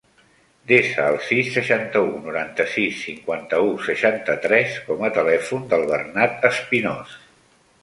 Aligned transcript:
Desa 0.69 1.03
el 1.11 1.17
sis, 1.25 1.49
seixanta-u, 1.57 2.07
noranta-sis, 2.23 2.97
cinquanta-u, 3.09 3.69
seixanta-tres 3.91 4.81
com 4.89 5.07
a 5.11 5.15
telèfon 5.21 5.71
del 5.75 5.89
Bernat 5.95 6.51
Espinos. 6.53 7.17